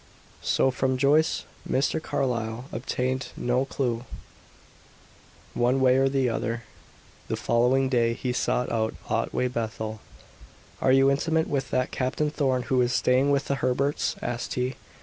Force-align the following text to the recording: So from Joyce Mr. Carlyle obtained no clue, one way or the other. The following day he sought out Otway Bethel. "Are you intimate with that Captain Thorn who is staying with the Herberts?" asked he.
So 0.41 0.71
from 0.71 0.97
Joyce 0.97 1.43
Mr. 1.69 2.01
Carlyle 2.01 2.65
obtained 2.71 3.27
no 3.37 3.65
clue, 3.65 4.03
one 5.53 5.79
way 5.79 5.95
or 5.97 6.09
the 6.09 6.27
other. 6.27 6.63
The 7.27 7.35
following 7.35 7.87
day 7.87 8.13
he 8.15 8.33
sought 8.33 8.71
out 8.71 8.95
Otway 9.09 9.47
Bethel. 9.47 10.01
"Are 10.81 10.91
you 10.91 11.11
intimate 11.11 11.47
with 11.47 11.69
that 11.69 11.91
Captain 11.91 12.31
Thorn 12.31 12.63
who 12.63 12.81
is 12.81 12.93
staying 12.93 13.29
with 13.29 13.45
the 13.45 13.53
Herberts?" 13.61 14.15
asked 14.23 14.55
he. 14.55 14.73